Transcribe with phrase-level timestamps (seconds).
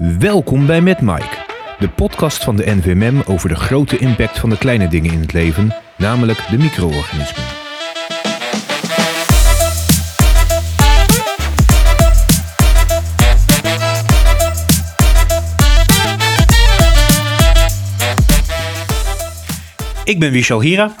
[0.00, 1.36] Welkom bij Met Mike,
[1.78, 5.32] de podcast van de NVMM over de grote impact van de kleine dingen in het
[5.32, 7.44] leven, namelijk de micro-organismen.
[20.04, 20.94] Ik ben Wichal Hira.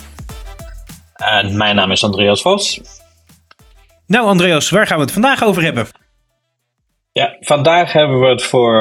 [1.14, 2.80] En mijn naam is Andreas Vos.
[4.06, 5.99] Nou Andreas, waar gaan we het vandaag over hebben?
[7.12, 8.74] Ja, vandaag hebben we het voor,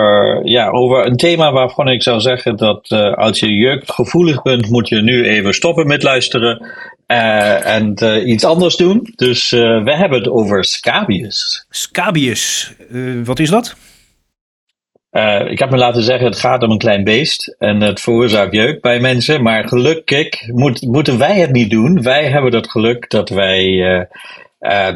[0.43, 4.89] ja, over een thema waarvan ik zou zeggen dat uh, als je jeugdgevoelig bent, moet
[4.89, 6.65] je nu even stoppen met luisteren
[7.07, 9.13] uh, en uh, iets anders doen.
[9.15, 11.65] Dus we hebben het over scabies.
[11.69, 12.73] Scabies,
[13.23, 13.75] wat is dat?
[15.47, 18.81] ik heb me laten zeggen, het gaat om een klein beest en het veroorzaakt jeuk
[18.81, 19.43] bij mensen.
[19.43, 22.01] Maar gelukkig moet, moeten wij het niet doen.
[22.01, 24.07] Wij hebben het geluk dat wij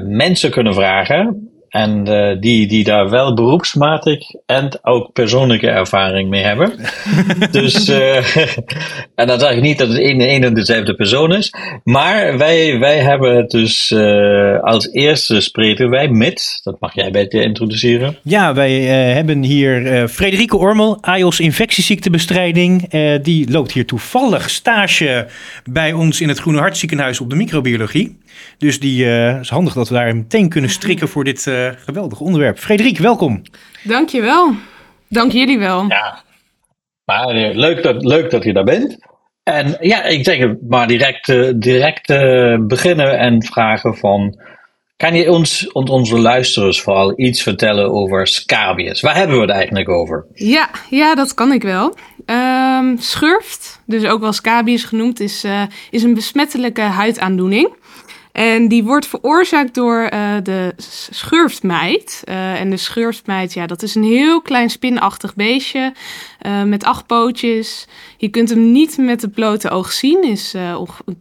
[0.03, 6.43] mensen kunnen vragen en uh, die, die daar wel beroepsmatig en ook persoonlijke ervaring mee
[6.43, 6.71] hebben.
[7.51, 8.37] dus, uh,
[9.15, 11.53] en dan zeg ik niet dat het een, een en dezelfde persoon is.
[11.83, 17.11] Maar wij, wij hebben het dus uh, als eerste spreken wij met, dat mag jij
[17.11, 18.17] beter introduceren.
[18.23, 18.81] Ja, wij
[19.13, 22.89] hebben hier Frederike Ormel, AIOS infectieziektebestrijding.
[23.21, 25.27] die loopt hier toevallig stage
[25.71, 28.17] bij ons in het Groene Hartziekenhuis op de microbiologie.
[28.57, 32.23] Dus die uh, is handig dat we daar meteen kunnen strikken voor dit uh, geweldige
[32.23, 32.59] onderwerp.
[32.59, 33.41] Frederik, welkom.
[33.83, 34.53] Dankjewel.
[35.09, 35.85] Dank jullie wel.
[35.87, 36.23] Ja,
[37.05, 38.97] maar eh, leuk dat, leuk dat je daar bent.
[39.43, 42.07] En ja, ik denk maar direct, uh, direct
[42.67, 44.41] beginnen en vragen van...
[44.97, 49.01] Kan je ons, onze luisteraars vooral iets vertellen over scabies?
[49.01, 50.25] Waar hebben we het eigenlijk over?
[50.33, 51.95] Ja, ja dat kan ik wel.
[52.25, 57.75] Um, schurft, dus ook wel scabies genoemd, is, uh, is een besmettelijke huidaandoening.
[58.33, 60.73] En die wordt veroorzaakt door uh, de
[61.09, 62.21] schurftmeid.
[62.25, 65.93] Uh, en de schurftmeid, ja, dat is een heel klein spinachtig beestje
[66.45, 67.87] uh, met acht pootjes.
[68.17, 70.23] Je kunt hem niet met het blote oog zien.
[70.23, 70.55] Is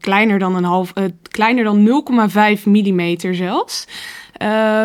[0.00, 0.92] kleiner dan een half,
[1.30, 2.04] kleiner dan
[2.58, 3.86] 0,5 mm zelfs.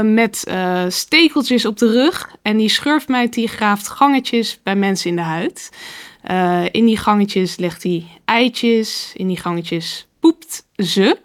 [0.04, 0.52] met
[0.88, 2.36] stekeltjes op de rug.
[2.42, 5.70] En die schurftmeid die graaft gangetjes bij mensen in de huid.
[6.72, 9.12] in die gangetjes legt hij eitjes.
[9.16, 11.18] In die gangetjes poept ze.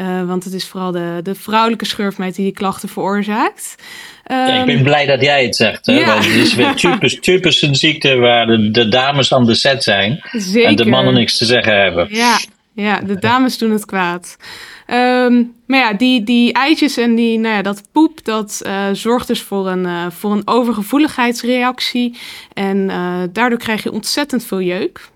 [0.00, 3.74] Uh, want het is vooral de, de vrouwelijke schurfmeid die die klachten veroorzaakt.
[4.30, 5.86] Um, ja, ik ben ehm, blij dat jij het zegt.
[5.86, 5.92] Hè?
[5.92, 6.06] Ja.
[6.06, 9.82] Want het is weer typisch, typisch een ziekte waar de, de dames aan de set
[9.82, 10.20] zijn.
[10.32, 10.68] Zeker.
[10.68, 12.06] En de mannen niks te zeggen hebben.
[12.10, 12.38] Ja,
[12.72, 14.36] ja de dames doen het kwaad.
[14.86, 19.26] Um, maar ja, die, die eitjes en die, nou ja, dat poep, dat uh, zorgt
[19.26, 22.18] dus voor een, uh, voor een overgevoeligheidsreactie.
[22.52, 22.86] En
[23.32, 25.10] daardoor krijg je ontzettend veel jeuk.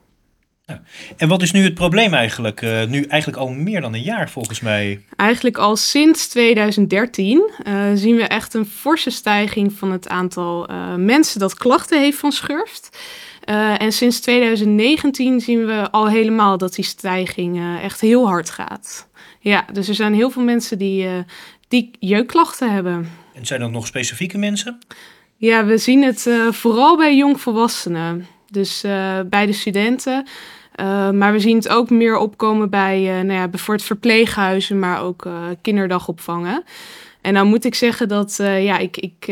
[0.66, 0.82] Ja.
[1.16, 2.62] En wat is nu het probleem eigenlijk?
[2.62, 5.04] Uh, nu eigenlijk al meer dan een jaar volgens mij.
[5.16, 10.70] Eigenlijk al sinds 2013 uh, eh, zien we echt een forse stijging van het aantal
[10.70, 12.98] uh, mensen dat klachten heeft van schurft.
[13.78, 19.08] en sinds 2019 zien we al helemaal dat die stijging echt heel hard gaat.
[19.40, 21.08] Ja, dus er zijn heel veel mensen die,
[21.68, 23.10] die jeukklachten hebben.
[23.34, 24.78] En zijn dat nog specifieke mensen?
[25.36, 28.26] Ja, we zien het vooral bij jongvolwassenen.
[28.50, 28.80] Dus
[29.26, 30.26] bij de studenten.
[30.80, 35.02] Uh, maar we zien het ook meer opkomen bij uh, nou ja, bijvoorbeeld verpleeghuizen, maar
[35.02, 36.64] ook uh, kinderdagopvangen.
[37.20, 39.24] En dan moet ik zeggen dat ja, ik, ik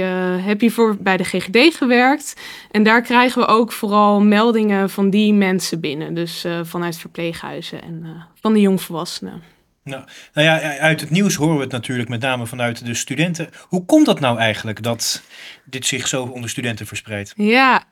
[0.45, 2.41] heb hiervoor bij de GGD gewerkt.
[2.71, 6.15] En daar krijgen we ook vooral meldingen van die mensen binnen.
[6.15, 9.43] Dus vanuit verpleeghuizen en van de jongvolwassenen.
[9.85, 13.49] Nou, nou ja, uit het nieuws horen we het natuurlijk met name vanuit de studenten.
[13.69, 15.23] Hoe komt dat nou eigenlijk dat
[15.65, 17.33] dit zich zo onder studenten verspreidt?
[17.37, 17.85] Ja,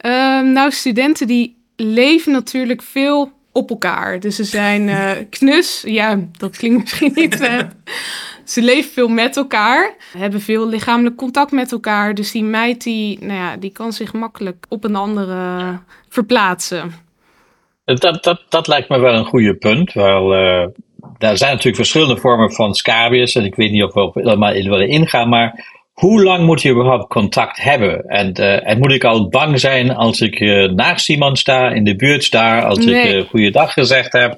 [0.00, 4.20] ehm, nou studenten die leven natuurlijk veel op elkaar.
[4.20, 5.82] Dus ze zijn uh, knus.
[5.86, 7.40] Ja, dat klinkt misschien niet.
[7.40, 7.58] Uh,
[8.44, 12.14] ze leven veel met elkaar, hebben veel lichamelijk contact met elkaar.
[12.14, 15.78] Dus die meid die, nou ja, die kan zich makkelijk op een andere
[16.08, 16.92] verplaatsen.
[17.84, 19.92] Dat, dat, dat lijkt me wel een goede punt.
[19.92, 20.62] Wel, uh,
[21.18, 23.34] er zijn natuurlijk verschillende vormen van scabies.
[23.34, 25.28] En ik weet niet of we op helemaal in willen ingaan.
[25.28, 28.04] Maar hoe lang moet je überhaupt contact hebben?
[28.04, 31.84] En, uh, en moet ik al bang zijn als ik uh, naast iemand sta, in
[31.84, 34.36] de buurt sta, als ik uh, goeiedag gezegd heb?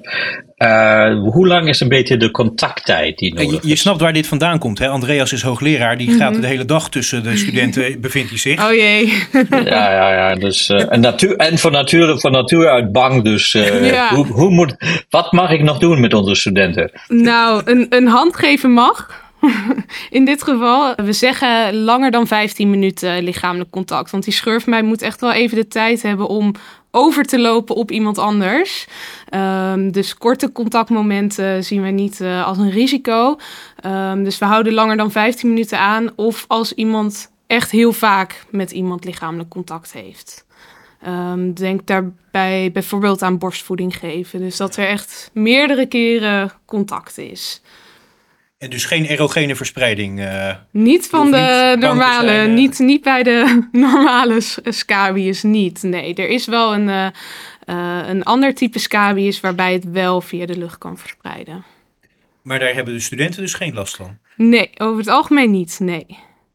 [1.31, 4.59] hoe lang is een beetje de contacttijd die nodig je, je snapt waar dit vandaan
[4.59, 4.79] komt.
[4.79, 4.87] Hè?
[4.87, 6.41] Andreas is hoogleraar, die gaat mhm.
[6.41, 8.65] de hele dag tussen de studenten, bevindt hij zich.
[8.65, 9.05] Oh jee.
[9.49, 10.35] ja, ja, ja.
[10.35, 13.51] Dus, en, natuur, en van, natuur, van natuur uit bang, dus
[13.81, 14.15] ja.
[14.15, 14.75] hoe, hoe moet,
[15.09, 16.91] wat mag ik nog doen met onze studenten?
[17.07, 19.22] Nou, een, een hand geven mag.
[20.09, 24.11] In dit geval, we zeggen langer dan 15 minuten lichamelijk contact.
[24.11, 26.51] Want die schurfmeid moet echt wel even de tijd hebben om
[26.91, 28.87] over te lopen op iemand anders.
[29.33, 33.37] Um, dus korte contactmomenten zien we niet uh, als een risico.
[33.85, 36.09] Um, dus we houden langer dan 15 minuten aan.
[36.15, 40.45] Of als iemand echt heel vaak met iemand lichamelijk contact heeft.
[41.01, 44.39] Ehm, denk daarbij bijvoorbeeld aan borstvoeding geven.
[44.39, 47.61] Dus dat er echt meerdere keren contact is.
[48.63, 50.19] En dus geen erogene verspreiding?
[50.19, 52.55] Uh, niet van de normale, zijn, uh...
[52.55, 55.83] niet, niet bij de normale scabies, niet.
[55.83, 60.57] Nee, er is wel een, uh, een ander type scabies waarbij het wel via de
[60.57, 61.63] lucht kan verspreiden.
[62.41, 64.17] Maar daar hebben de studenten dus geen last van?
[64.35, 66.05] Nee, over het algemeen niet, nee.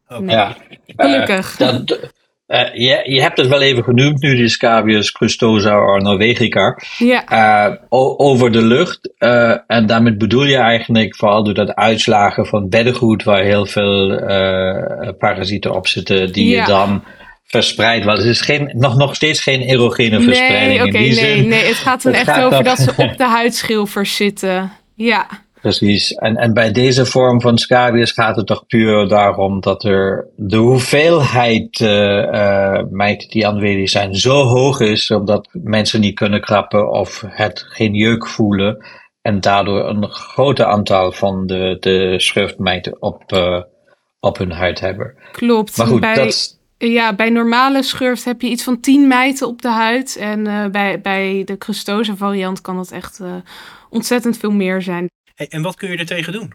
[0.07, 0.35] Okay.
[0.35, 0.57] Ja,
[0.87, 1.55] Gelukkig.
[1.57, 2.11] Dat,
[2.49, 6.77] uh, je, je hebt het wel even genoemd nu, die Scabius crustosa of norvegica.
[6.97, 7.23] Ja.
[7.69, 7.75] Uh,
[8.17, 9.13] over de lucht.
[9.19, 14.15] Uh, en daarmee bedoel je eigenlijk vooral door dat uitslagen van beddengoed, waar heel veel
[15.17, 16.61] parasieten op zitten, die ja.
[16.61, 17.03] je dan
[17.45, 18.05] verspreidt.
[18.05, 21.47] Want het is geen, nog, nog steeds geen erogene verspreiding okay, in die nee, zin.
[21.47, 24.71] Nee, het gaat dan Het echt gaat over dan- dat ze op de huidschilfers zitten.
[24.95, 25.27] Ja.
[25.61, 26.11] Precies.
[26.13, 30.57] En, en bij deze vorm van scabies gaat het toch puur daarom dat er de
[30.57, 36.91] hoeveelheid uh, uh, mijten die aanwezig zijn zo hoog is, omdat mensen niet kunnen krappen
[36.91, 38.85] of het geen jeuk voelen.
[39.21, 43.61] En daardoor een groot aantal van de, de schurftmijten op, uh,
[44.19, 45.15] op hun huid hebben.
[45.31, 45.77] Klopt.
[45.77, 49.61] Maar goed, bij, dat, ja, bij normale schurft heb je iets van 10 mijten op
[49.61, 50.15] de huid.
[50.15, 53.33] En uh, bij, bij de crustosa variant kan dat echt uh,
[53.89, 55.07] ontzettend veel meer zijn.
[55.47, 56.53] En wat kun je er tegen doen?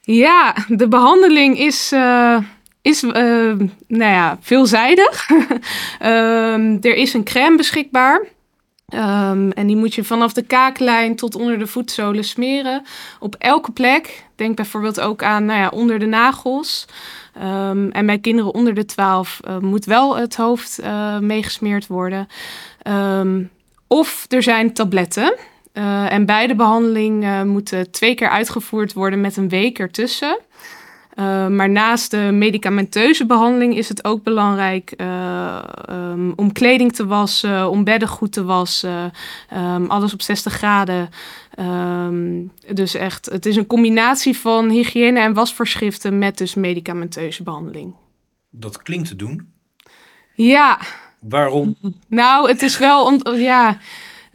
[0.00, 2.38] Ja, de behandeling is, uh,
[2.82, 5.30] is uh, nou ja, veelzijdig.
[5.30, 8.26] um, er is een crème beschikbaar.
[8.94, 12.82] Um, en die moet je vanaf de kaaklijn tot onder de voetzolen smeren.
[13.20, 14.24] Op elke plek.
[14.36, 16.86] Denk bijvoorbeeld ook aan nou ja, onder de nagels.
[17.36, 20.80] Um, en bij kinderen onder de 12 uh, moet wel het hoofd
[21.20, 22.26] meegesmeerd worden.
[23.86, 25.34] Of er zijn tabletten.
[25.74, 30.38] Uh, en beide behandelingen moeten twee keer uitgevoerd worden met een week ertussen.
[31.18, 37.06] Uh, maar naast de medicamenteuze behandeling is het ook belangrijk uh, um, om kleding te
[37.06, 39.12] wassen, om bedden goed te wassen,
[39.54, 41.08] um, alles op 60 graden.
[41.58, 47.94] Um, dus echt, het is een combinatie van hygiëne en wasvoorschriften met dus medicamenteuze behandeling.
[48.50, 49.52] Dat klinkt te doen.
[50.34, 50.78] Ja.
[51.20, 51.76] Waarom?
[52.08, 53.78] Nou, het is wel, om, ja.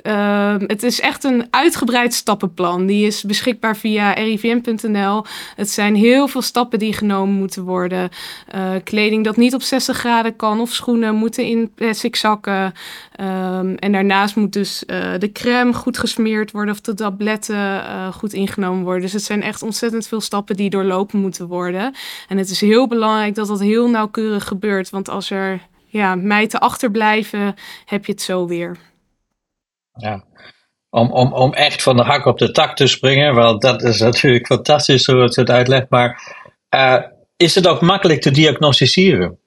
[0.04, 2.86] Uh, het is echt een uitgebreid stappenplan.
[2.86, 5.26] Die is beschikbaar via rivm.nl.
[5.56, 8.10] Het zijn heel veel stappen die genomen moeten worden.
[8.56, 12.74] Uh, kleding dat niet op 60 graden kan of schoenen moeten in plastic zakken.
[13.20, 17.84] Um, en daarnaast moet dus uh, de crème goed gesmeerd worden of de tabletten
[18.14, 19.02] goed ingenomen worden.
[19.02, 21.94] Dus het zijn echt ontzettend veel stappen die doorlopen moeten worden.
[22.28, 24.90] En het is heel belangrijk dat dat heel nauwkeurig gebeurt.
[24.90, 26.18] Want als er ja,
[26.52, 27.56] achterblijven,
[27.86, 28.78] heb je het zo weer.
[29.98, 30.24] Ja.
[30.90, 34.00] Om, om, om echt van de hak op de tak te springen, want dat is
[34.00, 36.36] natuurlijk fantastisch zoals je het uitlegt, maar
[36.76, 37.02] uh,
[37.38, 39.40] is het ook makkelijk te diagnosticeren?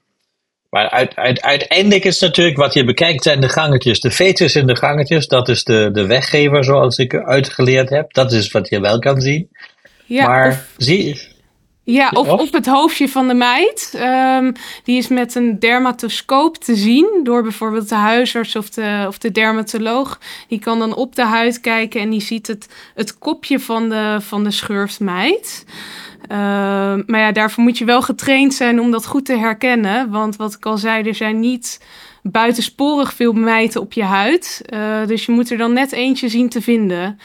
[0.70, 4.66] Maar uit, uit, uiteindelijk is natuurlijk wat je bekijkt zijn de gangetjes, de fetus in
[4.66, 8.80] de gangetjes, dat is de, de weggever zoals ik uitgeleerd heb, dat is wat je
[8.80, 9.48] wel kan zien.
[10.06, 10.66] Ja, maar of...
[10.76, 11.29] zie
[11.92, 14.00] ja, of, of het hoofdje van de meid.
[14.36, 14.52] Um,
[14.84, 19.30] die is met een dermatoscoop te zien door bijvoorbeeld de huisarts of de, of de
[19.30, 20.18] dermatoloog.
[20.48, 24.16] Die kan dan op de huid kijken en die ziet het, het kopje van de,
[24.20, 25.64] van de schurftmeid.
[26.22, 26.36] Uh,
[27.06, 30.10] maar ja, daarvoor moet je wel getraind zijn om dat goed te herkennen.
[30.10, 31.80] Want wat ik al zei, er zijn niet
[32.22, 34.62] buitensporig veel mijten op je huid.
[34.74, 37.18] Uh, dus je moet er dan net eentje zien te vinden.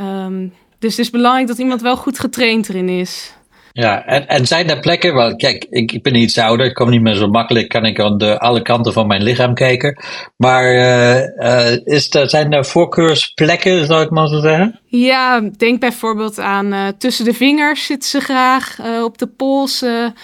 [0.00, 3.32] Um, dus het is belangrijk dat iemand wel goed getraind erin is.
[3.72, 6.90] Ja, en, en zijn er plekken, wel kijk, ik, ik ben iets ouder, ik kom
[6.90, 10.02] niet meer zo makkelijk, kan ik aan de, alle kanten van mijn lichaam kijken.
[10.36, 14.80] Maar uh, uh, is er, zijn er voorkeursplekken, zou ik maar zo zeggen?
[14.86, 20.14] Ja, denk bijvoorbeeld aan uh, tussen de vingers zitten ze graag, op de polsen,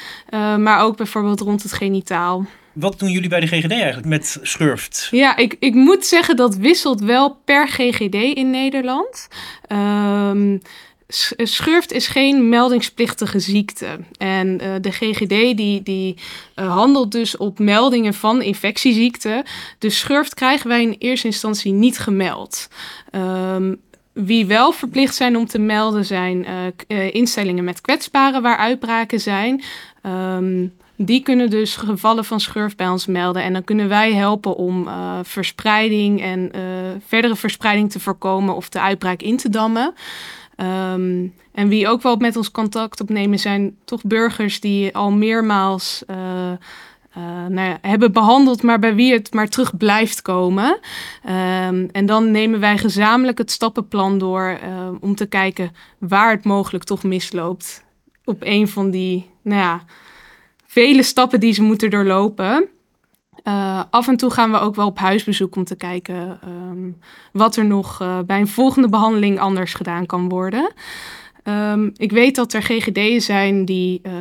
[0.58, 2.46] maar ook bijvoorbeeld rond het genitaal.
[2.72, 5.08] Wat doen jullie bij de GGD eigenlijk met schurft?
[5.10, 9.28] Ja, ik, ik moet zeggen dat wisselt wel per GGD in Nederland.
[9.72, 10.60] Um,
[11.36, 13.98] Schurft is geen meldingsplichtige ziekte.
[14.18, 16.16] En uh, de GGD die, die
[16.56, 19.44] uh, handelt dus op meldingen van infectieziekten.
[19.78, 22.68] Dus schurft krijgen wij in eerste instantie niet gemeld.
[23.12, 23.80] Um,
[24.12, 26.46] wie wel verplicht zijn om te melden zijn
[26.88, 29.62] uh, instellingen met kwetsbaren waar uitbraken zijn.
[30.02, 33.42] Um, die kunnen dus gevallen van schurft bij ons melden.
[33.42, 34.88] En dan kunnen wij helpen om
[35.22, 36.50] verspreiding en
[37.06, 39.94] verdere verspreiding te voorkomen of de uitbraak in te dammen.
[40.60, 46.02] Um, en wie ook wel met ons contact opnemen zijn toch burgers die al meermaals
[46.10, 50.78] uh, uh, nou ja, hebben behandeld, maar bij wie het maar terug blijft komen.
[51.28, 56.44] Um, en dan nemen wij gezamenlijk het stappenplan door uh, om te kijken waar het
[56.44, 57.84] mogelijk toch misloopt
[58.24, 59.84] op een van die, nou ja,
[60.66, 62.68] vele stappen die ze moeten doorlopen.
[63.48, 66.98] Uh, af en toe gaan we ook wel op huisbezoek om te kijken um,
[67.32, 70.72] wat er nog uh, bij een volgende behandeling anders gedaan kan worden.
[71.44, 74.12] Um, ik weet dat er GGD'en zijn die uh,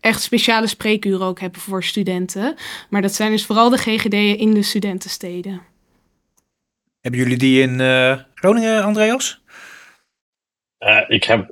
[0.00, 2.54] echt speciale spreekuren ook hebben voor studenten.
[2.90, 5.60] Maar dat zijn dus vooral de GGD'en in de studentensteden.
[7.00, 7.80] Hebben jullie die in
[8.34, 9.42] Groningen, Andreas?
[11.08, 11.50] ik heb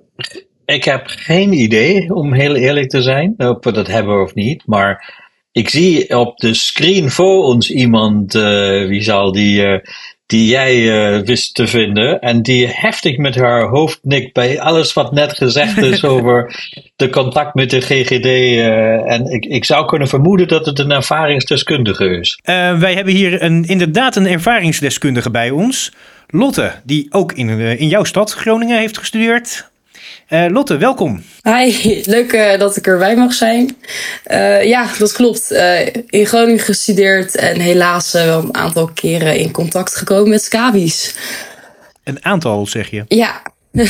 [0.64, 4.66] ik heb geen idee, om heel eerlijk te zijn, of we dat hebben of niet.
[4.66, 5.24] Maar
[5.56, 8.42] ik zie op de screen voor ons iemand, uh,
[8.88, 9.78] wie zal die, uh,
[10.26, 12.20] die jij uh, wist te vinden.
[12.20, 16.54] En die heftig met haar hoofd nikt bij alles wat net gezegd is over
[16.96, 18.26] de contact met de GGD.
[19.06, 22.40] en ik, ik zou kunnen vermoeden dat het een ervaringsdeskundige is.
[22.78, 25.92] wij hebben hier een, inderdaad een ervaringsdeskundige bij ons.
[26.28, 27.48] Lotte, die ook in,
[27.78, 29.70] in jouw stad Groningen heeft gestudeerd.
[30.28, 31.22] Uh, Lotte, welkom.
[31.42, 33.76] Hi, leuk uh, dat ik erbij mag zijn.
[34.26, 35.50] Uh, ja, dat klopt.
[36.06, 41.14] in Groningen gestudeerd en helaas wel een aantal keren in contact gekomen met scabies.
[42.04, 43.04] Een aantal, zeg je?
[43.08, 43.42] Ja.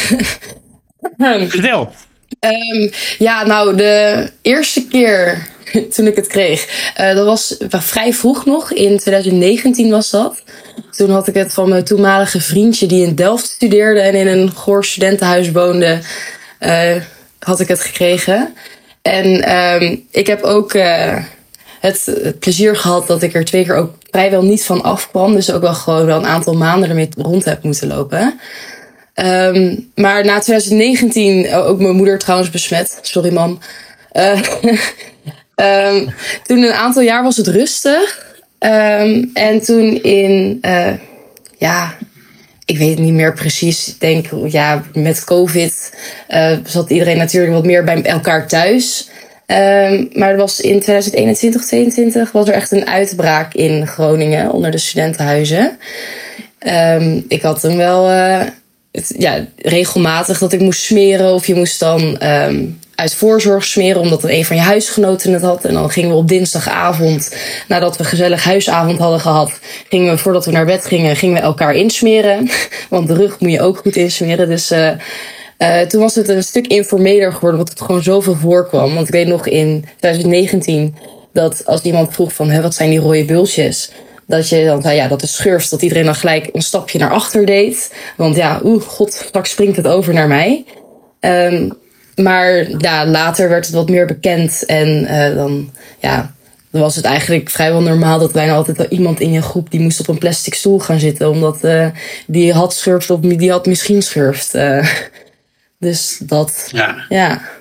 [1.49, 1.92] Vertel.
[2.40, 5.46] Um, ja, nou, de eerste keer
[5.94, 8.73] toen ik het kreeg, dat was vrij vroeg nog.
[8.73, 10.42] In 2019 was dat.
[10.90, 14.50] Toen had ik het van mijn toenmalige vriendje die in Delft studeerde en in een
[14.50, 16.00] Goor studentenhuis woonde,
[16.61, 16.96] uh,
[17.38, 18.54] had ik het gekregen.
[19.02, 21.16] En um, ik heb ook uh,
[21.80, 25.35] het, plezier gehad dat ik er twee keer ook vrijwel niet van afkwam.
[25.35, 28.40] Dus ook wel gewoon wel een aantal maanden ermee rond heb moeten lopen.
[29.14, 32.99] Um, maar na 2019, ook mijn moeder trouwens besmet.
[33.02, 33.58] Sorry mam.
[35.62, 38.34] um, toen een aantal jaar was het rustig.
[38.58, 40.92] Um, en toen in, uh,
[41.58, 41.94] ja,
[42.64, 43.88] ik weet het niet meer precies.
[43.88, 45.92] Ik denk, ja, met COVID
[46.30, 49.08] uh, zat iedereen natuurlijk wat meer bij elkaar thuis.
[49.46, 54.70] Um, maar er was in 2021, 2022 was er echt een uitbraak in Groningen onder
[54.70, 55.78] de studentenhuizen.
[57.28, 58.06] Ik had toen wel
[58.92, 62.18] het, ja, regelmatig dat ik moest smeren of je moest dan
[62.96, 65.64] uit voorzorg smeren, omdat een van je huisgenoten het had.
[65.64, 67.36] En dan gingen we op dinsdagavond,
[67.68, 71.40] nadat we gezellig huisavond hadden gehad, gingen we voordat we naar bed gingen, gingen we
[71.40, 72.50] elkaar insmeren.
[72.90, 74.48] Want de rug moet je ook goed insmeren.
[74.48, 78.94] Dus uh, toen was het een stuk informeler geworden, omdat het gewoon zoveel voorkwam.
[78.94, 80.94] Want ik weet nog in 2019
[81.32, 83.90] dat als iemand vroeg van, wat zijn die rode bultjes?
[84.26, 85.70] Dat je dan ja, dat is schurft.
[85.70, 87.94] Dat iedereen dan gelijk een stapje naar achter deed.
[88.16, 90.64] Want ja, oeh, god, straks springt het over naar mij.
[91.20, 91.72] Um,
[92.16, 94.64] maar ja, later werd het wat meer bekend.
[94.64, 95.70] En uh, dan,
[96.00, 96.35] ja,
[96.70, 100.00] dan was het eigenlijk vrijwel normaal dat bijna altijd iemand in je groep die moest
[100.00, 101.30] op een plastic stoel gaan zitten.
[101.30, 101.88] Omdat uh,
[102.26, 104.54] die had schurft of die had misschien schurft.
[104.54, 104.87] Uh,
[105.78, 107.04] dus dat, ja.
[107.08, 107.54] ja.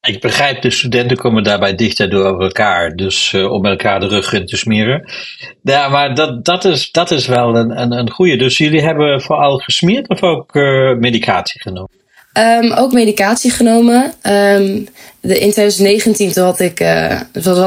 [0.00, 2.96] Ik begrijp, de studenten komen daarbij dichter door elkaar.
[2.96, 5.10] Dus uh, om elkaar de rug in te smeren.
[5.62, 8.36] Ja, maar dat, dat, is, dat is wel een, een, een goede.
[8.36, 10.54] Dus jullie hebben vooral gesmeerd of ook
[10.98, 11.98] medicatie genomen?
[12.32, 14.04] Um, ook medicatie genomen.
[14.04, 14.88] Um,
[15.20, 17.20] de, in 2019 toen had ik, uh,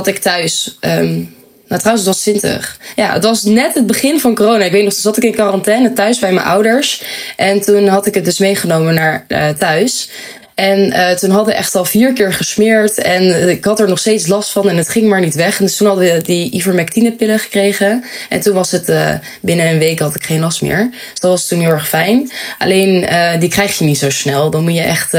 [0.03, 0.77] ik thuis.
[0.81, 1.35] Um,
[1.67, 2.79] nou, trouwens, het was 20.
[2.95, 4.63] Ja, het was net het begin van corona.
[4.63, 7.03] Ik weet nog, toen zat ik in quarantaine thuis bij mijn ouders.
[7.35, 10.09] En toen had ik het dus meegenomen naar uh, thuis.
[10.55, 12.97] En uh, toen hadden we echt al vier keer gesmeerd.
[12.97, 15.59] En ik had er nog steeds last van en het ging maar niet weg.
[15.59, 18.03] En dus toen hadden we die ivermectine pillen gekregen.
[18.29, 20.89] En toen was het uh, binnen een week had ik geen last meer.
[20.91, 22.31] Dus dat was toen heel erg fijn.
[22.57, 24.49] Alleen uh, die krijg je niet zo snel.
[24.49, 25.13] Dan moet je echt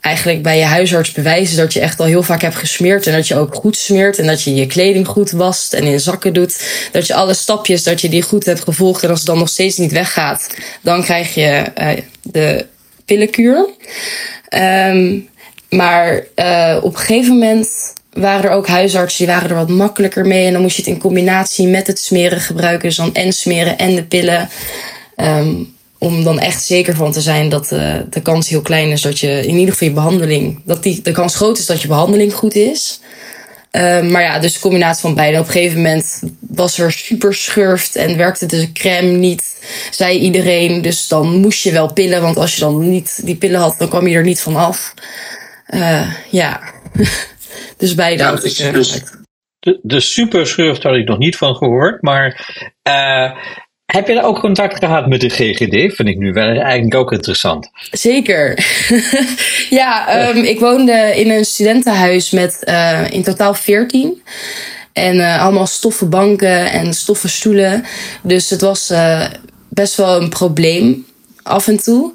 [0.00, 3.06] eigenlijk bij je huisarts bewijzen dat je echt al heel vaak hebt gesmeerd.
[3.06, 4.18] En dat je ook goed smeert.
[4.18, 6.64] En dat je je kleding goed wast en in zakken doet.
[6.92, 9.02] Dat je alle stapjes, dat je die goed hebt gevolgd.
[9.02, 11.64] En als het dan nog steeds niet weggaat, dan krijg je
[12.22, 12.66] de
[13.04, 13.68] pillenkuur.
[14.88, 15.28] Um,
[15.70, 17.68] maar uh, op een gegeven moment
[18.12, 20.46] waren er ook huisartsen die waren er wat makkelijker mee.
[20.46, 22.88] En dan moest je het in combinatie met het smeren gebruiken.
[22.88, 24.48] Dus dan en smeren en de pillen.
[25.16, 29.02] Um, om dan echt zeker van te zijn dat uh, de kans heel klein is
[29.02, 30.60] dat je in ieder geval je behandeling.
[30.64, 33.00] Dat die, de kans groot is dat je behandeling goed is.
[33.76, 35.38] Uh, maar ja, dus de combinatie van beide.
[35.38, 40.82] Op een gegeven moment was er super schurft en werkte de crème niet, zei iedereen.
[40.82, 43.88] Dus dan moest je wel pillen, want als je dan niet die pillen had, dan
[43.88, 44.94] kwam je er niet van af.
[45.68, 46.60] Uh, ja,
[47.76, 48.22] dus beide.
[48.22, 49.02] Ja, dus, dus,
[49.58, 52.54] de, de super schurft had ik nog niet van gehoord, maar
[52.88, 53.38] uh,
[53.94, 55.94] heb je ook contact gehad met de GGD?
[55.94, 57.70] Vind ik nu wel eigenlijk ook interessant.
[57.90, 58.66] Zeker.
[59.80, 64.22] ja, um, ik woonde in een studentenhuis met uh, in totaal 14.
[64.92, 67.84] En uh, allemaal stoffen banken en stoffen stoelen.
[68.22, 69.26] Dus het was uh,
[69.68, 71.06] best wel een probleem
[71.42, 72.12] af en toe.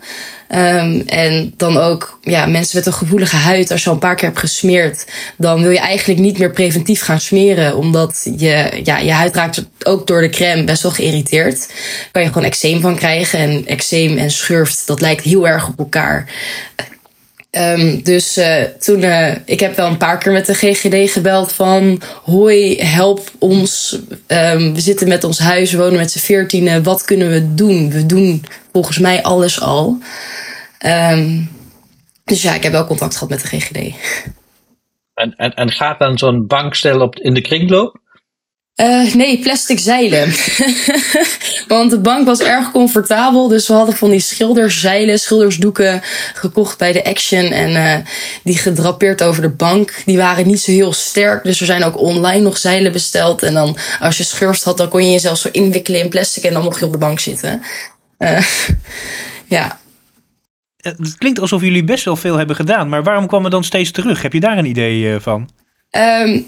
[0.56, 4.16] Um, en dan ook ja, mensen met een gevoelige huid, als je al een paar
[4.16, 5.06] keer hebt gesmeerd,
[5.38, 7.76] dan wil je eigenlijk niet meer preventief gaan smeren.
[7.76, 11.70] Omdat je, ja, je huid raakt ook door de crème best wel geïrriteerd.
[12.12, 13.40] Kan je gewoon eczeem van krijgen.
[13.40, 16.28] En eczeem en schurft, dat lijkt heel erg op elkaar.
[17.52, 21.52] Um, dus uh, toen, uh, ik heb wel een paar keer met de GGD gebeld
[21.52, 22.02] van...
[22.24, 24.00] Hoi, help ons.
[24.28, 26.84] Um, we zitten met ons huis, we wonen met z'n veertienen.
[26.84, 27.92] Wat kunnen we doen?
[27.92, 29.98] We doen volgens mij alles al.
[30.86, 31.50] Um,
[32.24, 33.96] dus ja, ik heb wel contact gehad met de GGD.
[35.14, 38.00] En, en, en gaat dan zo'n bankstel op, in de kringloop?
[38.82, 40.28] Uh, nee, plastic zeilen.
[41.68, 43.48] Want de bank was erg comfortabel.
[43.48, 46.02] Dus we hadden van die schilderszeilen, schildersdoeken
[46.34, 47.44] gekocht bij de Action.
[47.44, 47.96] En uh,
[48.44, 50.02] die gedrapeerd over de bank.
[50.06, 51.44] Die waren niet zo heel sterk.
[51.44, 53.44] Dus er zijn ook online nog zeilen besteld.
[53.44, 56.44] En dan als je schurft had, dan kon je jezelf zo inwikkelen in plastic.
[56.44, 57.62] En dan mocht je op de bank zitten.
[58.20, 58.46] Uh,
[59.48, 59.80] ja.
[60.78, 62.90] Het klinkt alsof jullie best wel veel hebben gedaan.
[62.90, 64.22] Maar waarom kwam het dan steeds terug?
[64.22, 65.50] Heb je daar een idee van?
[65.92, 66.46] Um,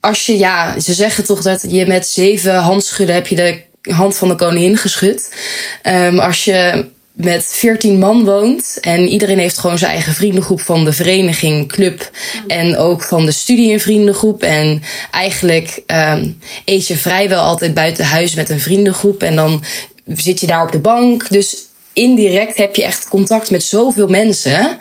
[0.00, 4.16] als je, ja, ze zeggen toch dat je met zeven handschudden heb je de hand
[4.16, 5.34] van de koningin geschud.
[5.82, 10.84] Um, als je met veertien man woont en iedereen heeft gewoon zijn eigen vriendengroep van
[10.84, 12.10] de vereniging, club
[12.46, 14.42] en ook van de studie- en vriendengroep.
[14.42, 19.64] En eigenlijk um, eet je vrijwel altijd buiten huis met een vriendengroep en dan
[20.06, 21.28] zit je daar op de bank.
[21.28, 21.56] Dus
[21.92, 24.78] indirect heb je echt contact met zoveel mensen.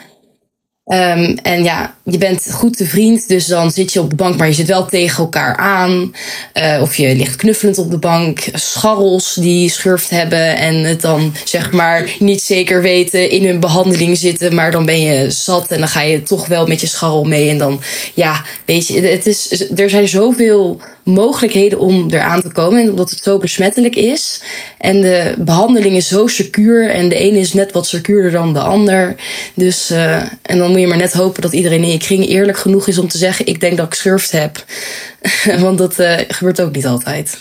[0.91, 4.37] Um, en ja, je bent goed te vriend, dus dan zit je op de bank,
[4.37, 6.15] maar je zit wel tegen elkaar aan.
[6.53, 8.39] Uh, of je ligt knuffelend op de bank.
[8.53, 14.17] Scharrels die schurft hebben en het dan zeg maar niet zeker weten in hun behandeling
[14.17, 17.23] zitten, maar dan ben je zat en dan ga je toch wel met je scharrel
[17.23, 17.49] mee.
[17.49, 17.81] En dan,
[18.13, 23.23] ja, weet je, het is, er zijn zoveel mogelijkheden om eraan te komen, omdat het
[23.23, 24.41] zo besmettelijk is.
[24.77, 28.59] En de behandeling is zo secuur en de ene is net wat secuurder dan de
[28.59, 29.15] ander.
[29.53, 32.57] Dus, uh, en dan moet je maar net hopen dat iedereen in je kring eerlijk
[32.57, 34.65] genoeg is om te zeggen: Ik denk dat ik schurft heb.
[35.65, 37.37] Want dat uh, gebeurt ook niet altijd.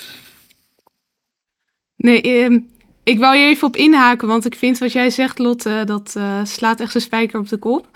[1.97, 2.69] Nee, um,
[3.09, 6.41] ik wou je even op inhaken, want ik vind wat jij zegt, Lotte, dat uh,
[6.43, 7.87] slaat echt een spijker op de kop.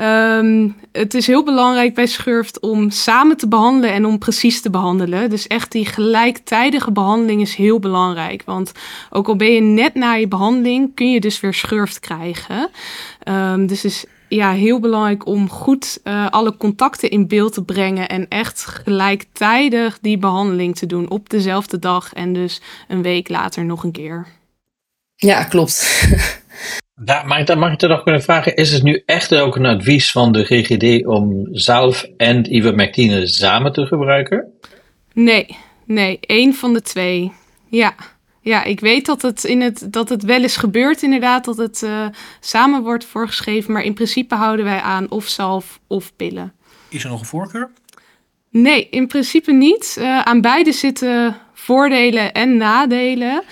[0.00, 4.70] Um, het is heel belangrijk bij schurft om samen te behandelen en om precies te
[4.70, 5.30] behandelen.
[5.30, 8.42] Dus echt die gelijktijdige behandeling is heel belangrijk.
[8.44, 8.72] Want
[9.10, 12.70] ook al ben je net na je behandeling, kun je dus weer schurft krijgen.
[13.28, 18.08] Um, dus is ja, heel belangrijk om goed uh, alle contacten in beeld te brengen
[18.08, 23.64] en echt gelijktijdig die behandeling te doen op dezelfde dag en dus een week later
[23.64, 24.26] nog een keer.
[25.20, 25.78] Ja, klopt.
[27.04, 29.66] Ja, maar dan mag ik er nog kunnen vragen, is het nu echt ook een
[29.66, 34.52] advies van de GGD om zalf en ivermectine samen te gebruiken?
[35.12, 37.32] Nee, nee, één van de twee.
[37.68, 37.94] Ja.
[38.40, 41.82] Ja, ik weet dat het, in het, dat het wel eens gebeurt inderdaad, dat het
[41.82, 42.06] uh,
[42.40, 43.72] samen wordt voorgeschreven.
[43.72, 46.52] Maar in principe houden wij aan of zalf of pillen.
[46.88, 47.70] Is er nog een voorkeur?
[48.50, 49.96] Nee, in principe niet.
[49.98, 53.42] Uh, aan beide zitten voordelen en nadelen.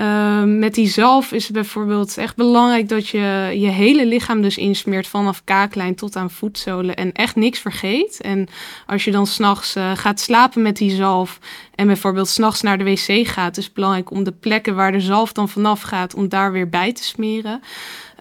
[0.00, 4.56] Uh, met die zalf is het bijvoorbeeld echt belangrijk dat je je hele lichaam dus
[4.56, 8.20] insmeert vanaf kaaklijn tot aan voetzolen en echt niks vergeet.
[8.20, 8.48] En
[8.86, 11.38] als je dan s'nachts uh, gaat slapen met die zalf
[11.74, 15.00] en bijvoorbeeld s'nachts naar de wc gaat, is het belangrijk om de plekken waar de
[15.00, 17.60] zalf dan vanaf gaat, om daar weer bij te smeren.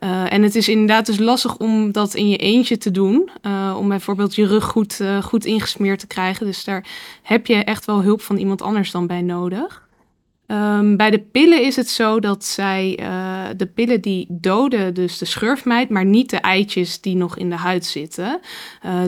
[0.04, 3.30] Uh, en het is inderdaad dus lastig om dat in je eentje te doen.
[3.42, 6.46] Uh, om bijvoorbeeld je rug goed, uh, goed ingesmeerd te krijgen.
[6.46, 6.86] Dus daar
[7.22, 9.82] heb je echt wel hulp van iemand anders dan bij nodig.
[10.48, 12.96] Um, bij de pillen is het zo dat zij
[13.58, 17.56] de pillen die doden dus de schurfmijt, maar niet de eitjes die nog in de
[17.56, 18.40] huid zitten.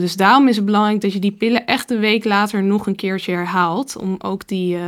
[0.00, 2.94] Dus daarom is het belangrijk dat je die pillen echt een week later nog een
[2.94, 3.96] keertje herhaalt.
[3.96, 4.78] Om ook die,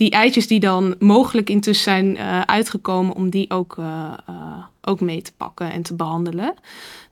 [0.00, 3.76] die eitjes die dan mogelijk intussen zijn uitgekomen, om die ook,
[4.80, 6.54] ook mee te pakken en te behandelen.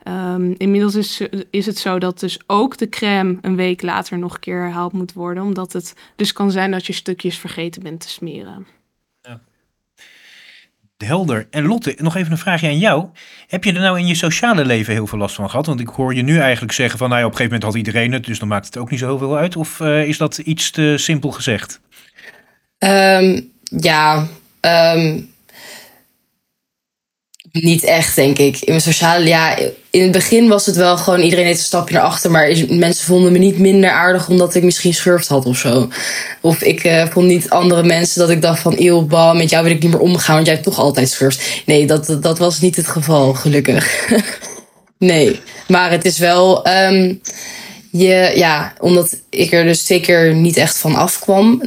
[0.04, 4.34] Um, inmiddels is, is het zo dat dus ook de crème een week later nog
[4.34, 5.42] een keer herhaald moet worden.
[5.42, 8.66] Omdat het dus kan zijn dat je stukjes vergeten bent te smeren.
[10.96, 11.46] Helder.
[11.50, 13.06] En Lotte, nog even een vraagje aan jou.
[13.46, 15.66] Heb je er nou in je sociale leven heel veel last van gehad?
[15.66, 18.12] Want ik hoor je nu eigenlijk zeggen van nou op een gegeven moment had iedereen
[18.12, 19.56] het, dus dan maakt het ook niet zo heel veel uit.
[19.56, 21.80] Of is dat iets te simpel gezegd?
[22.78, 24.26] Um, ja,
[24.60, 25.30] um,
[27.52, 28.56] niet echt, denk ik.
[28.56, 29.56] In mijn sociale, ja,
[29.90, 33.06] in het begin was het wel gewoon iedereen heeft een stapje naar achter, maar mensen
[33.06, 35.88] vonden me niet minder aardig omdat ik misschien schurft had of zo.
[36.40, 39.64] Of ik uh, vond niet andere mensen dat ik dacht van, eeuw, bah, met jou
[39.64, 41.62] wil ik niet meer omgaan, want jij hebt toch altijd schurft.
[41.66, 44.08] Nee, dat, dat, was niet het geval, gelukkig.
[44.98, 47.20] nee, maar het is wel, um,
[47.90, 51.62] je, ja, omdat ik er dus zeker niet echt van afkwam,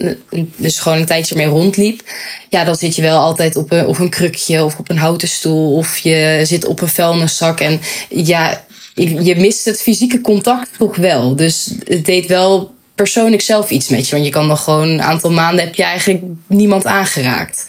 [0.55, 2.01] dus gewoon een tijdje mee rondliep,
[2.49, 5.27] ja, dan zit je wel altijd op een, op een krukje of op een houten
[5.27, 7.79] stoel of je zit op een vuilniszak en
[8.10, 11.36] ja, je mist het fysieke contact toch wel.
[11.36, 15.01] Dus het deed wel persoonlijk zelf iets met je, want je kan dan gewoon een
[15.01, 17.67] aantal maanden heb je eigenlijk niemand aangeraakt.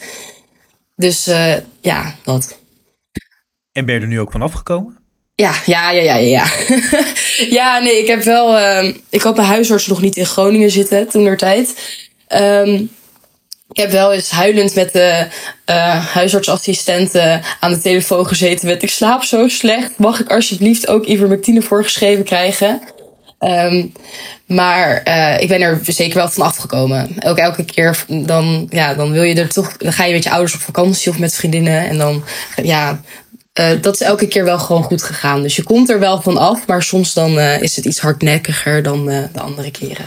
[0.97, 2.59] Dus uh, ja, dat.
[3.73, 5.02] En ben je er nu ook van afgekomen?
[5.43, 6.45] Ja, ja, ja, ja, ja.
[7.51, 8.59] ja, nee, ik heb wel.
[8.59, 11.75] Uh, ik had mijn huisarts nog niet in Groningen zitten toen er tijd.
[12.29, 12.91] Um,
[13.73, 15.27] ik heb wel eens huilend met de
[15.71, 19.91] uh, huisartsassistenten aan de telefoon gezeten met ik slaap zo slecht.
[19.99, 22.81] Mag ik alsjeblieft ook ivermectine voorgeschreven krijgen?
[23.39, 23.93] Um,
[24.47, 27.09] maar uh, ik ben er zeker wel van afgekomen.
[27.25, 29.77] Ook elke keer dan, ja, dan wil je er toch.
[29.77, 31.89] Dan ga je met je ouders op vakantie of met vriendinnen.
[31.89, 32.25] En dan
[32.63, 33.01] ja,
[33.61, 35.43] uh, dat is elke keer wel gewoon goed gegaan.
[35.43, 38.83] Dus je komt er wel van af, maar soms dan uh, is het iets hardnekkiger
[38.83, 40.07] dan uh, de andere keren.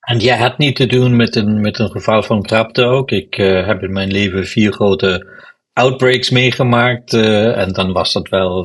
[0.00, 3.10] En jij had niet te doen met een, met een geval van krapte ook.
[3.10, 5.26] Ik heb in mijn leven vier grote
[5.72, 7.12] outbreaks meegemaakt.
[7.12, 8.64] en dan was dat wel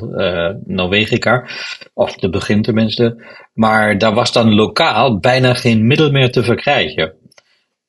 [0.65, 1.47] Norwegica,
[1.93, 3.23] of de begin tenminste.
[3.53, 7.13] Maar daar was dan lokaal bijna geen middel meer te verkrijgen.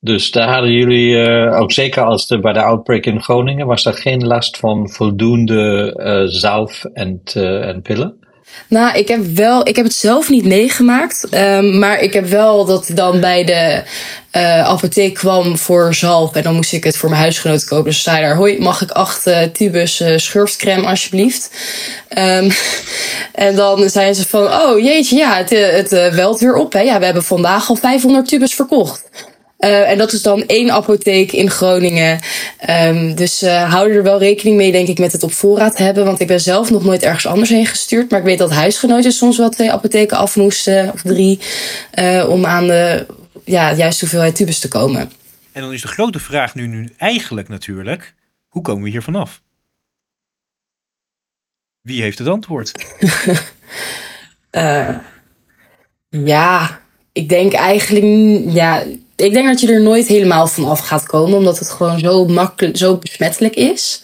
[0.03, 3.93] Dus daar hadden jullie, uh, ook zeker als bij de outbreak in Groningen, was er
[3.93, 8.13] geen last van voldoende uh, zalf en, uh, en pillen?
[8.67, 11.27] Nou, ik heb wel, ik heb het zelf niet meegemaakt.
[11.33, 13.83] Um, maar ik heb wel dat dan bij de
[14.63, 16.35] apotheek kwam voor zalf.
[16.35, 17.85] En dan moest ik het voor mijn huisgenoot kopen.
[17.85, 21.51] Dus zei daar, hoi, mag ik acht tubus uh, schurftcrème alsjeblieft?
[22.17, 22.51] Um,
[23.47, 26.73] en dan zeiden ze van, oh jeetje, ja, het, het welt weer op.
[26.73, 26.81] Hè?
[26.81, 29.29] Ja, we hebben vandaag al 500 tubus verkocht.
[29.61, 32.19] Uh, en dat is dan één apotheek in Groningen.
[32.69, 36.05] Um, dus uh, hou er wel rekening mee, denk ik, met het op voorraad hebben.
[36.05, 38.09] Want ik ben zelf nog nooit ergens anders heen gestuurd.
[38.09, 41.39] Maar ik weet dat huisgenoten soms wel twee apotheken af moesten, of drie,
[41.95, 43.05] uh, om aan de
[43.45, 45.11] ja, juiste hoeveelheid tubes te komen.
[45.51, 48.13] En dan is de grote vraag nu, nu eigenlijk natuurlijk,
[48.47, 49.41] hoe komen we hier vanaf?
[51.81, 52.71] Wie heeft het antwoord?
[56.09, 56.79] ja,
[57.11, 58.83] ik denk eigenlijk, ja,
[59.21, 62.25] ik denk dat je er nooit helemaal van af gaat komen, omdat het gewoon zo
[62.25, 64.03] makkelijk, zo besmettelijk is.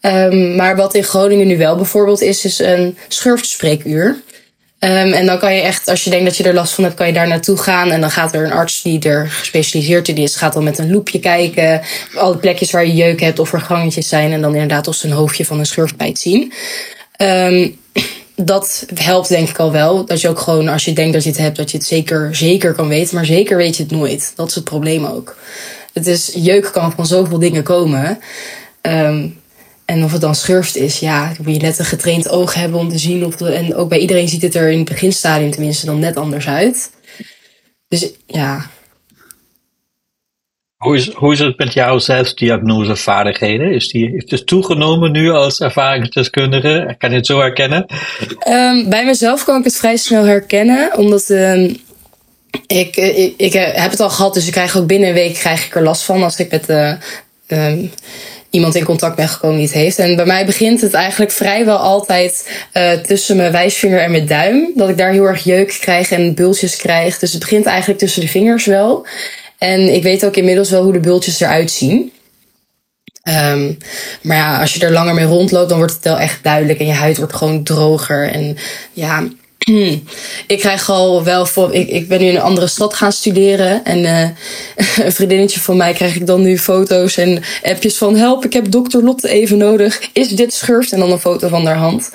[0.00, 4.06] Um, maar wat in Groningen nu wel bijvoorbeeld is, is een schurftspreekuur.
[4.78, 6.96] Um, en dan kan je echt, als je denkt dat je er last van hebt,
[6.96, 7.90] kan je daar naartoe gaan.
[7.90, 10.90] En dan gaat er een arts die er gespecialiseerd in is, gaat dan met een
[10.90, 11.80] loepje kijken.
[12.14, 14.32] Alle plekjes waar je jeuk hebt of er gangetjes zijn.
[14.32, 16.52] En dan inderdaad als een hoofdje van een schurfpijt zien.
[17.22, 17.82] Um,
[18.34, 20.04] dat helpt denk ik al wel.
[20.04, 22.34] Dat je ook gewoon, als je denkt dat je het hebt, dat je het zeker,
[22.34, 23.14] zeker kan weten.
[23.14, 24.32] Maar zeker weet je het nooit.
[24.36, 25.36] Dat is het probleem ook.
[25.92, 28.18] Het is, jeuk kan van zoveel dingen komen.
[28.82, 29.42] Um,
[29.84, 32.88] en of het dan schurft is, ja, moet je net een getraind oog hebben om
[32.88, 33.26] te zien.
[33.26, 36.48] Of en ook bij iedereen ziet het er in het beginstadium tenminste dan net anders
[36.48, 36.90] uit.
[37.88, 38.70] Dus ja,
[40.84, 43.72] hoe is, hoe is het met jouw zelfdiagnosevaardigheden?
[43.72, 46.94] Is die, heeft het toegenomen nu als ervaringsdeskundige?
[46.98, 47.86] Kan je het zo herkennen?
[48.48, 51.76] Um, bij mezelf kan ik het vrij snel herkennen, omdat um,
[52.66, 55.66] ik, ik, ik, heb het al gehad, dus ik krijg ook binnen een week krijg
[55.66, 56.92] ik er last van als ik met uh,
[57.48, 57.90] um,
[58.50, 59.98] iemand in contact ben gekomen die het heeft.
[59.98, 64.72] En bij mij begint het eigenlijk vrijwel altijd uh, tussen mijn wijsvinger en mijn duim.
[64.74, 67.18] Dat ik daar heel erg jeuk krijg en bultjes krijg.
[67.18, 69.06] Dus het begint eigenlijk tussen de vingers wel.
[69.64, 72.12] En ik weet ook inmiddels wel hoe de bultjes eruit zien.
[73.28, 73.78] Um,
[74.22, 76.78] maar ja, als je er langer mee rondloopt, dan wordt het wel echt duidelijk.
[76.78, 78.30] En je huid wordt gewoon droger.
[78.30, 78.56] En
[78.92, 79.28] ja,
[80.54, 81.74] ik krijg al wel voor.
[81.74, 83.84] Ik, ik ben nu in een andere stad gaan studeren.
[83.84, 84.28] En uh,
[85.06, 88.70] een vriendinnetje van mij krijg ik dan nu foto's en appjes van: Help, ik heb
[88.70, 90.00] dokter Lotte even nodig.
[90.12, 90.92] Is dit schurft?
[90.92, 92.10] En dan een foto van haar hand.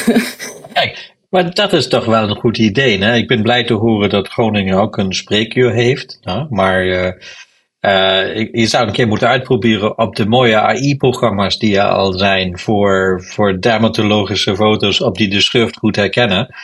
[0.72, 2.98] Kijk, maar dat is toch wel een goed idee.
[2.98, 3.14] Hè?
[3.14, 6.20] Ik ben blij te horen dat Groningen ook een spreekuur heeft.
[6.50, 7.04] Maar uh,
[7.80, 12.58] uh, je zou een keer moeten uitproberen op de mooie AI-programma's die er al zijn
[12.58, 16.54] voor, voor dermatologische foto's op die de schrift goed herkennen.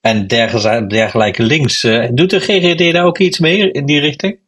[0.00, 1.84] En dergelijke links.
[1.84, 4.38] Uh, doet de GGD daar ook iets mee in die richting?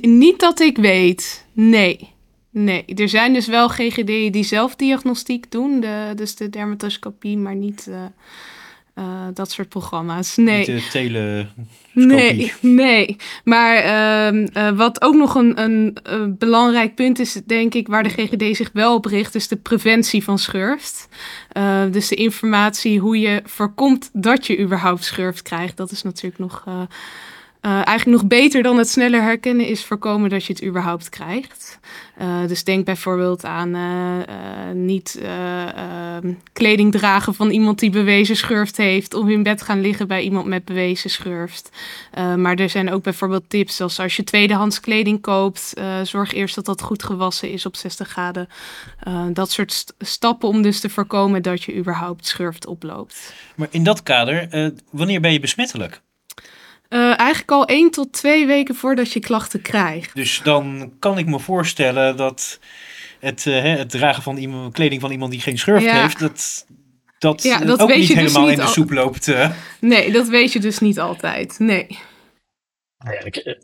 [0.00, 1.46] Niet dat ik weet.
[1.52, 2.08] Nee.
[2.52, 7.90] Nee, er zijn dus wel GGD'en die zelf diagnostiek doen, dus de dermatoscopie, maar niet,
[9.00, 10.36] uh, uh, dat soort programma's.
[10.36, 10.64] Nee.
[10.64, 11.46] De tele
[11.92, 13.16] nee, nee.
[13.44, 15.96] Maar uh, uh, wat ook nog een, een,
[16.38, 20.24] belangrijk punt is, denk ik, waar de GGD zich wel op richt, is de preventie
[20.24, 21.08] van schurft.
[21.90, 26.64] Dus de informatie hoe je voorkomt dat je überhaupt schurft krijgt, dat is natuurlijk nog
[27.62, 31.78] Uh, eigenlijk nog beter dan het sneller herkennen is voorkomen dat je het überhaupt krijgt.
[32.20, 38.76] Uh, dus denk bijvoorbeeld aan uh, niet ehm, kleding dragen van iemand die bewezen schurft
[38.76, 39.14] heeft.
[39.14, 41.70] Of in bed gaan liggen bij iemand met bewezen schurft.
[42.36, 45.74] maar er zijn ook bijvoorbeeld tips zoals als je tweedehands kleding koopt.
[46.02, 48.48] zorg eerst dat dat goed gewassen is op 60 graden.
[49.32, 53.34] dat soort st stappen om dus te voorkomen dat je überhaupt schurft oploopt.
[53.54, 56.02] Maar in dat kader, wanneer ben je besmettelijk?
[56.92, 60.14] Uh, eigenlijk al één tot twee weken voordat je klachten krijgt.
[60.14, 62.58] Dus dan kan ik me voorstellen dat
[63.20, 66.66] het, uh, het dragen van iemand, kleding van iemand die geen schurft heeft, dat
[67.20, 69.26] dat, ja, dat ook niet dus helemaal niet in de soep loopt.
[69.26, 69.50] Uh.
[69.80, 71.58] Nee, dat weet je dus niet altijd.
[71.58, 71.98] Nee.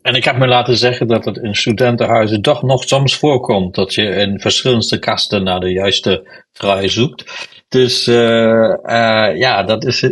[0.02, 3.94] En ik heb me laten zeggen dat het in studentenhuizen toch nog soms voorkomt dat
[3.94, 7.48] je in verschillende kasten naar de juiste trui zoekt.
[7.68, 10.00] Dus uh, uh, ja, dat is.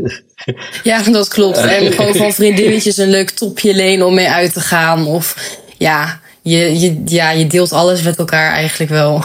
[0.82, 1.56] ja, dat klopt.
[1.56, 5.06] En gewoon van vriendinnetjes een leuk topje lenen om mee uit te gaan.
[5.06, 9.24] Of ja, je, je, ja, je deelt alles met elkaar eigenlijk wel.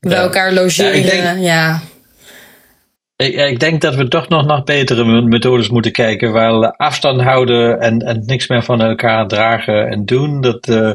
[0.00, 0.96] Bij elkaar logeren, ja.
[0.96, 1.80] Ik denk, ja.
[3.16, 6.32] Ik, ik, denk dat we toch nog naar betere methodes moeten kijken.
[6.32, 10.40] Wel afstand houden en, en niks meer van elkaar dragen en doen.
[10.40, 10.90] Dat uh,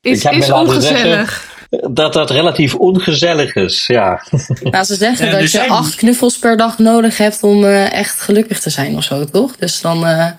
[0.00, 4.22] is, is ongezellig dat dat relatief ongezellig is, ja.
[4.62, 8.60] Nou, ze zeggen dat je acht knuffels per dag nodig hebt om uh, echt gelukkig
[8.60, 9.56] te zijn of zo, toch?
[9.56, 10.30] Dus dan uh,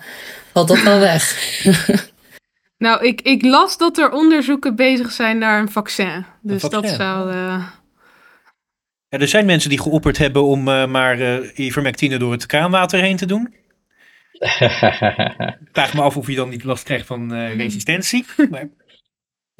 [0.52, 1.54] valt dat wel weg.
[2.78, 6.24] nou, ik, ik las dat er onderzoeken bezig zijn naar een vaccin.
[6.42, 7.32] Dus dat zou...
[7.32, 7.64] Uh...
[9.08, 13.26] Ja, er zijn mensen die geopperd hebben om maar ivermectine door het kraanwater heen te
[13.26, 13.54] doen.
[15.60, 18.24] ik vraag me af of je dan niet last krijgt van resistentie.
[18.50, 18.68] maar...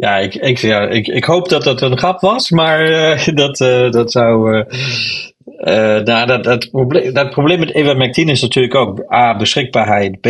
[0.01, 3.61] Ja, ik, ik, ja ik, ik hoop dat dat een grap was, maar uh, dat,
[3.61, 4.65] uh, dat zou.
[5.65, 10.27] Uh, dat, dat, probleem, dat probleem met ivermectine is natuurlijk ook A, beschikbaarheid, B,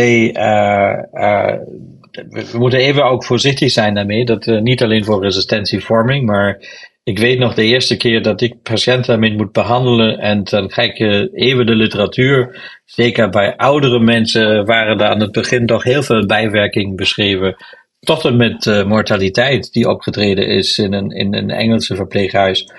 [2.29, 4.25] we moeten even ook voorzichtig zijn daarmee.
[4.25, 6.59] Dat niet alleen voor resistentievorming, maar
[7.03, 10.97] ik weet nog de eerste keer dat ik patiënten daarmee moet behandelen en dan kijk
[10.97, 12.61] je even de literatuur.
[12.85, 17.55] Zeker bij oudere mensen waren er aan het begin toch heel veel bijwerkingen beschreven
[18.01, 22.71] tot en met uh, mortaliteit die opgetreden is in een, in een Engelse verpleeghuis.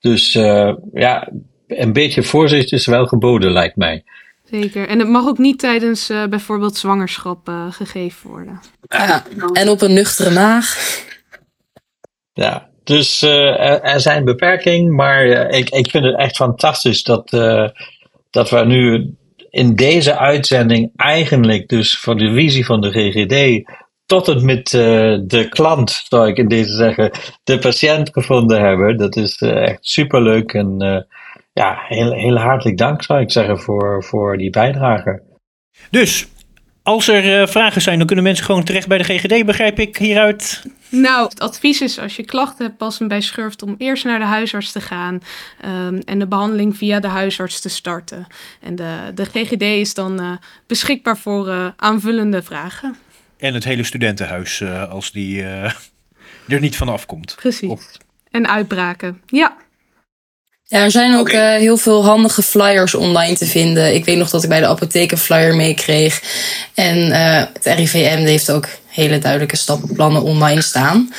[0.00, 1.28] Dus uh, ja,
[1.66, 4.04] een beetje voorzicht is wel geboden, lijkt mij.
[4.44, 4.88] Zeker.
[4.88, 8.60] En het mag ook niet tijdens uh, bijvoorbeeld zwangerschap gegeven worden.
[8.80, 10.76] Ja, en op een nuchtere maag.
[12.32, 17.30] Ja, dus er, er, zijn beperkingen, maar ik, ik vind het echt fantastisch dat,
[18.30, 19.14] dat we nu
[19.50, 23.64] in deze uitzending eigenlijk dus van de visie van de GGD
[24.08, 24.82] tot en met uh,
[25.22, 27.10] de klant, zou ik in deze zeggen,
[27.44, 28.96] de patiënt gevonden hebben.
[28.96, 31.00] Dat is uh, echt superleuk en uh,
[31.52, 35.22] ja, heel, heel hartelijk dank zou ik zeggen voor, voor die bijdrage.
[35.90, 36.28] Dus,
[36.82, 40.62] als er vragen zijn, dan kunnen mensen gewoon terecht bij de GGD, begrijp ik hieruit?
[40.88, 44.24] Nou, het advies is als je klachten hebt, pas bij schurft, om eerst naar de
[44.24, 45.20] huisarts te gaan
[45.64, 48.26] um, en de behandeling via de huisarts te starten.
[48.60, 52.96] En de, de GGD is dan beschikbaar voor aanvullende vragen.
[53.38, 55.64] En het hele studentenhuis uh, als die uh,
[56.48, 57.34] er niet vanaf komt.
[57.36, 57.68] Precies.
[57.68, 57.82] Of...
[58.30, 59.22] En uitbraken.
[59.26, 59.56] Ja.
[60.64, 61.54] Ja, er zijn ook okay.
[61.54, 63.94] uh, heel veel handige flyers online te vinden.
[63.94, 66.22] Ik weet nog dat ik bij de apotheek een flyer meekreeg.
[66.74, 71.12] En het RIVM heeft ook hele duidelijke stappenplannen online staan.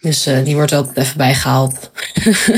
[0.00, 1.90] Dus die wordt altijd even bijgehaald.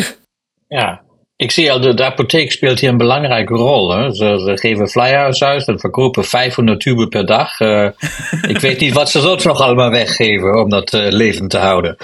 [0.68, 1.02] ja,
[1.36, 3.90] ik zie al, de, de, apotheek speelt hier een belangrijke rol.
[3.90, 4.14] Hè?
[4.14, 7.60] Ze, ze, geven flyers uit en verkopen 500 tuben per dag.
[7.60, 7.88] Uh,
[8.48, 11.96] ik weet niet wat ze zo nog allemaal weggeven om dat uh, levend te houden.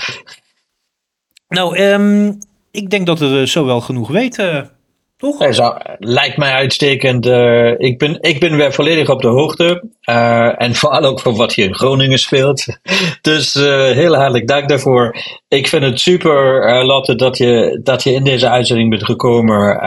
[1.48, 2.38] Nou, um,
[2.70, 4.77] ik denk dat we zo wel genoeg weten.
[5.18, 5.42] Toch?
[5.42, 7.26] Ja, zo, lijkt mij uitstekend.
[7.26, 9.82] Uh, ik, ben, ik ben weer volledig op de hoogte.
[10.04, 12.66] Uh, en vooral ook van wat hier in Groningen speelt.
[13.20, 15.16] Dus uh, heel hartelijk dank daarvoor.
[15.48, 19.78] Ik vind het super, Lotte, dat je, dat je in deze uitzending bent gekomen.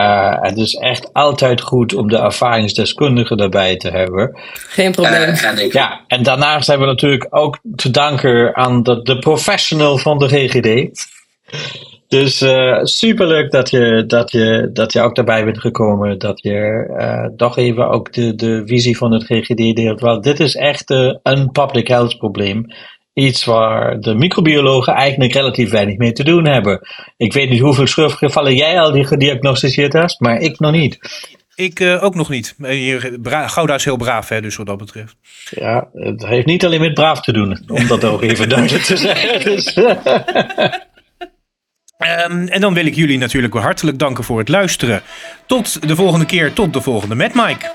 [0.41, 4.39] het is echt altijd goed om de ervaringsdeskundigen daarbij te hebben.
[4.53, 5.35] Geen probleem.
[5.71, 10.27] ja, en daarnaast hebben we natuurlijk ook te danken aan de, de professional van de
[10.27, 10.89] GGD.
[12.11, 16.19] Dus uh, superleuk dat je, dat, je, dat je ook daarbij bent gekomen.
[16.19, 19.99] Dat je uh, toch even ook de, de visie van het GGD deelt.
[19.99, 22.65] Want dit is echt uh, een public health probleem.
[23.13, 26.79] Iets waar de microbiologen eigenlijk relatief weinig mee te doen hebben.
[27.17, 30.99] Ik weet niet hoeveel schurfgevallen jij al die gediagnosticeerd hebt, maar ik nog niet.
[31.55, 32.55] Ik ook nog niet.
[33.23, 35.15] Gouda is heel braaf, hè, dus wat dat betreft.
[35.49, 38.97] Ja, het heeft niet alleen met braaf te doen, om dat ook even duidelijk te
[38.97, 39.43] zeggen.
[39.43, 39.73] Dus,
[42.01, 45.01] Um, en dan wil ik jullie natuurlijk hartelijk danken voor het luisteren.
[45.45, 47.71] Tot de volgende keer, tot de volgende met Mike.